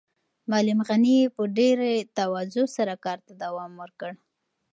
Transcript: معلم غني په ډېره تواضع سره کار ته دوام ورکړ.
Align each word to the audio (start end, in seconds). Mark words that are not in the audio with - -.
معلم 0.49 0.79
غني 0.87 1.17
په 1.35 1.41
ډېره 1.57 1.87
تواضع 2.17 2.65
سره 2.77 2.93
کار 3.05 3.17
ته 3.25 3.33
دوام 3.43 3.71
ورکړ. 3.81 4.11